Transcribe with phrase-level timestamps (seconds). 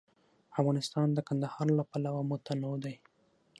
[0.59, 2.95] افغانستان د کندهار له پلوه متنوع دی.